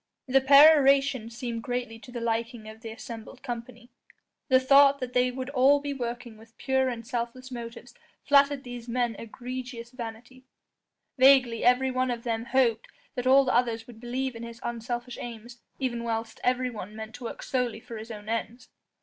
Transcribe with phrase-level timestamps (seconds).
[0.27, 3.91] The peroration seemed greatly to the liking of the assembled company:
[4.47, 7.93] the thought that they would all be working with pure and selfless motives
[8.23, 10.43] flattered these men's egregious vanity;
[11.19, 15.19] vaguely every one of them hoped that all the others would believe in his unselfish
[15.21, 18.69] aims, even whilst everyone meant to work solely for his own ends.